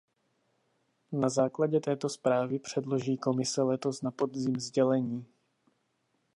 Na 1.11 1.29
základě 1.29 1.79
této 1.79 2.09
zprávy 2.09 2.59
předloží 2.59 3.17
Komise 3.17 3.61
letos 3.61 4.01
na 4.01 4.11
podzim 4.11 4.55
sdělení. 4.55 5.25